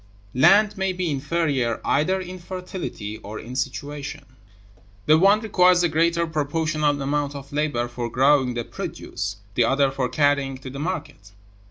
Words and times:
Land 0.33 0.79
may 0.79 0.93
be 0.93 1.11
inferior 1.11 1.79
either 1.85 2.19
in 2.19 2.39
fertility 2.39 3.19
or 3.19 3.37
in 3.39 3.55
situation. 3.55 4.25
The 5.05 5.19
one 5.19 5.41
requires 5.41 5.83
a 5.83 5.89
greater 5.89 6.25
proportional 6.25 6.99
amount 6.99 7.35
of 7.35 7.53
labor 7.53 7.87
for 7.87 8.09
growing 8.09 8.55
the 8.55 8.63
produce, 8.63 9.35
the 9.53 9.65
other 9.65 9.91
for 9.91 10.09
carrying 10.09 10.55
it 10.57 10.63
to 10.63 10.79
market. 10.79 11.33